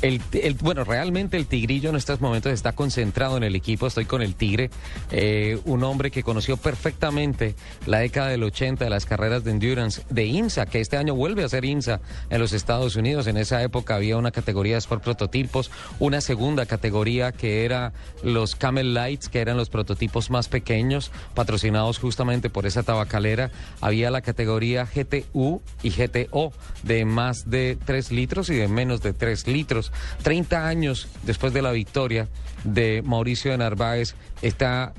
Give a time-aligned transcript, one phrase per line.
[0.00, 0.20] El,
[0.60, 3.86] bueno, realmente el Tigrillo en estos momentos está concentrado en el equipo.
[3.86, 4.70] Estoy con el Tigre,
[5.10, 10.02] eh, un hombre que conoció perfectamente la década del 80 de las carreras de endurance
[10.08, 12.00] de INSA, que este año vuelve a ser INSA
[12.30, 13.26] en los Estados Unidos.
[13.26, 17.92] En esa época había una categoría de Sport Prototipos, una segunda categoría que era
[18.22, 23.50] los Camel Lights, que eran los prototipos más pequeños, patrocinados justamente por esa tabacalera.
[23.80, 26.52] Había la categoría GTU y GTO
[26.84, 29.87] de más de 3 litros y de menos de 3 litros.
[30.22, 32.28] 30 años después de la victoria
[32.64, 34.92] de Mauricio de Narváez, está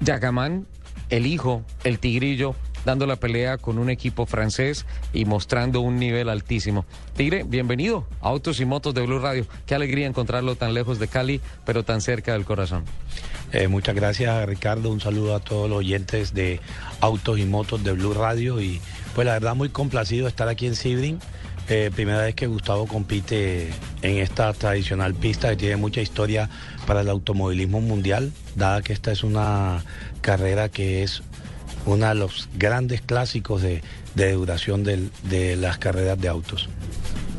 [0.00, 0.66] Yagamán,
[1.10, 2.54] el hijo, el tigrillo,
[2.86, 6.86] dando la pelea con un equipo francés y mostrando un nivel altísimo.
[7.16, 9.44] Tigre, bienvenido a Autos y Motos de Blue Radio.
[9.66, 12.84] Qué alegría encontrarlo tan lejos de Cali, pero tan cerca del corazón.
[13.52, 14.90] Eh, muchas gracias, Ricardo.
[14.90, 16.60] Un saludo a todos los oyentes de
[17.00, 18.60] Autos y Motos de Blue Radio.
[18.60, 18.80] Y
[19.16, 21.18] pues la verdad, muy complacido estar aquí en Sibrin.
[21.68, 23.70] Eh, primera vez que Gustavo compite
[24.02, 26.48] en esta tradicional pista que tiene mucha historia
[26.86, 29.84] para el automovilismo mundial, dada que esta es una
[30.20, 31.22] carrera que es
[31.84, 33.82] uno de los grandes clásicos de,
[34.14, 36.68] de duración del, de las carreras de autos.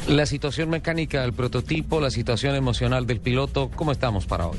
[0.09, 4.57] La situación mecánica del prototipo, la situación emocional del piloto, ¿cómo estamos para hoy?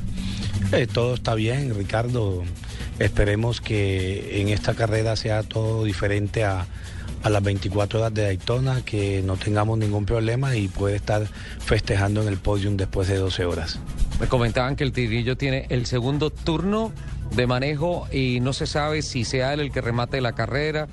[0.72, 2.42] Eh, todo está bien, Ricardo.
[2.98, 6.66] Esperemos que en esta carrera sea todo diferente a,
[7.22, 11.26] a las 24 horas de Daytona, que no tengamos ningún problema y puede estar
[11.58, 13.78] festejando en el podium después de 12 horas.
[14.20, 16.92] Me comentaban que el Tigrillo tiene el segundo turno
[17.34, 20.88] de manejo y no se sabe si sea él el que remate la carrera.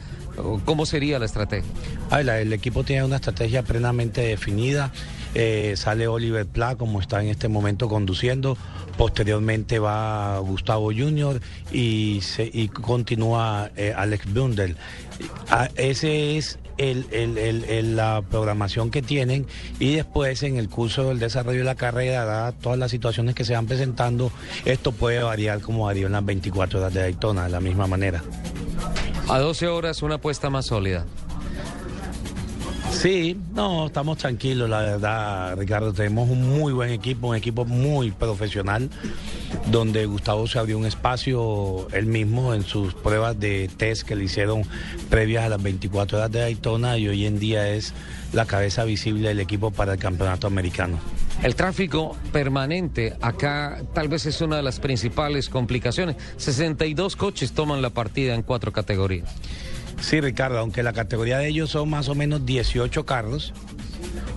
[0.66, 1.72] ¿Cómo sería la estrategia?
[2.10, 4.92] Ah, la, el equipo tiene una estrategia plenamente definida.
[5.34, 8.58] Eh, sale Oliver Pla como está en este momento conduciendo.
[8.98, 11.42] Posteriormente va Gustavo Junior
[11.72, 14.78] y, se, y continúa eh, Alex Bundel.
[15.50, 19.46] Ah, ese es el, el, el, la programación que tienen
[19.80, 23.46] y después en el curso del desarrollo de la carrera, dadas todas las situaciones que
[23.46, 24.32] se van presentando,
[24.66, 28.24] esto puede variar como varió en las 24 horas de Daytona, de la misma manera.
[29.30, 31.06] A 12 horas una apuesta más sólida.
[33.06, 35.94] Sí, no, estamos tranquilos, la verdad, Ricardo.
[35.94, 38.90] Tenemos un muy buen equipo, un equipo muy profesional,
[39.68, 44.24] donde Gustavo se abrió un espacio él mismo en sus pruebas de test que le
[44.24, 44.64] hicieron
[45.12, 47.94] previas a las 24 horas de Daytona y hoy en día es
[48.34, 50.98] la cabeza visible del equipo para el campeonato americano.
[51.44, 56.16] El tráfico permanente acá tal vez es una de las principales complicaciones.
[56.38, 59.30] 62 coches toman la partida en cuatro categorías.
[60.02, 63.54] Sí, Ricardo, aunque la categoría de ellos son más o menos 18 carros,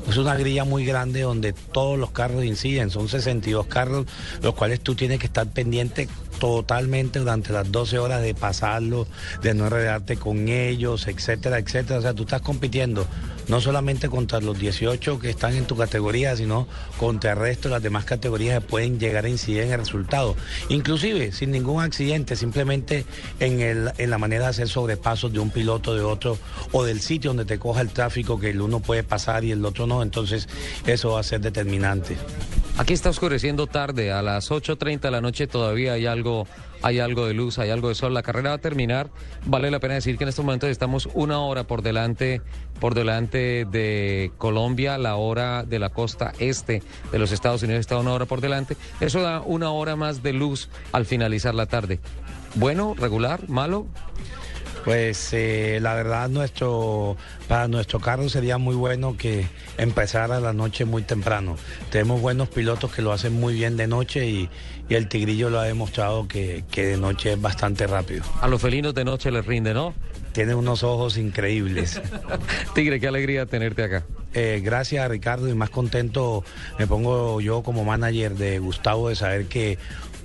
[0.08, 4.06] es una grilla muy grande donde todos los carros inciden, son 62 carros,
[4.42, 6.08] los cuales tú tienes que estar pendiente
[6.38, 9.06] totalmente durante las 12 horas de pasarlo,
[9.42, 11.98] de no enredarte con ellos, etcétera, etcétera.
[11.98, 13.06] O sea, tú estás compitiendo
[13.48, 16.68] no solamente contra los 18 que están en tu categoría, sino
[16.98, 20.36] contra el resto de las demás categorías que pueden llegar a incidir en el resultado.
[20.68, 23.04] Inclusive sin ningún accidente, simplemente
[23.40, 26.38] en, el, en la manera de hacer sobrepasos de un piloto, de otro,
[26.72, 29.64] o del sitio donde te coja el tráfico que el uno puede pasar y el
[29.64, 30.02] otro no.
[30.02, 30.48] Entonces
[30.86, 32.16] eso va a ser determinante.
[32.78, 36.46] Aquí está oscureciendo tarde, a las 8.30 de la noche todavía hay algo,
[36.80, 38.14] hay algo de luz, hay algo de sol.
[38.14, 39.10] La carrera va a terminar.
[39.46, 42.40] Vale la pena decir que en estos momentos estamos una hora por delante,
[42.78, 47.98] por delante de Colombia, la hora de la costa este de los Estados Unidos está
[47.98, 48.76] una hora por delante.
[49.00, 51.98] Eso da una hora más de luz al finalizar la tarde.
[52.54, 53.88] Bueno, regular, malo.
[54.88, 59.46] Pues eh, la verdad nuestro, para nuestro carro sería muy bueno que
[59.76, 61.56] empezara la noche muy temprano.
[61.90, 64.48] Tenemos buenos pilotos que lo hacen muy bien de noche y,
[64.88, 68.24] y el Tigrillo lo ha demostrado que, que, de noche es bastante rápido.
[68.40, 69.92] A los felinos de noche les rinde, ¿no?
[70.32, 72.00] Tiene unos ojos increíbles.
[72.74, 74.06] Tigre, qué alegría tenerte acá.
[74.32, 76.44] eh, gracias a Ricardo y más contento
[76.78, 79.76] me pongo yo como manager de Gustavo de saber que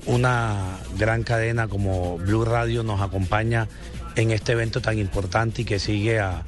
[0.06, 3.68] una gran cadena como Blue Radio nos acompaña
[4.16, 6.44] en este evento tan importante y que sigue a,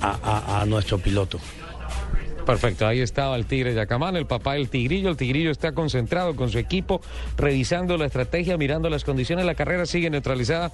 [0.00, 1.38] a, nuestro piloto.
[2.46, 5.10] Perfecto, ahí estaba el Tigre Yacamán, el papá del Tigrillo.
[5.10, 7.02] El Tigrillo está concentrado con su equipo,
[7.36, 9.44] revisando la estrategia, mirando las condiciones.
[9.44, 10.72] La carrera sigue neutralizada.